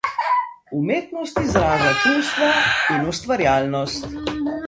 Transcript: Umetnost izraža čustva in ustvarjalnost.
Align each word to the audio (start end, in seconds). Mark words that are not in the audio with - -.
Umetnost 0.77 1.37
izraža 1.41 1.91
čustva 2.05 2.49
in 2.95 3.07
ustvarjalnost. 3.13 4.09